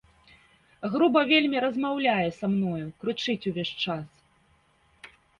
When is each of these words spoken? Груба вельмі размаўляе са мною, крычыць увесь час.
Груба 0.93 1.21
вельмі 1.31 1.59
размаўляе 1.65 2.29
са 2.37 2.45
мною, 2.53 2.85
крычыць 3.03 3.47
увесь 3.51 3.75
час. 3.83 4.09